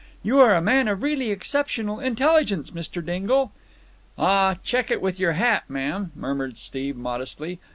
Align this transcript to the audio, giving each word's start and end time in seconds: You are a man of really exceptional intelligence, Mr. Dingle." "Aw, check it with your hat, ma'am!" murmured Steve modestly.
You 0.23 0.39
are 0.39 0.55
a 0.55 0.63
man 0.63 0.87
of 0.87 1.03
really 1.03 1.29
exceptional 1.29 1.99
intelligence, 1.99 2.71
Mr. 2.71 3.05
Dingle." 3.05 3.51
"Aw, 4.17 4.55
check 4.63 4.89
it 4.89 4.99
with 4.99 5.19
your 5.19 5.33
hat, 5.33 5.65
ma'am!" 5.69 6.11
murmured 6.15 6.57
Steve 6.57 6.95
modestly. 6.97 7.59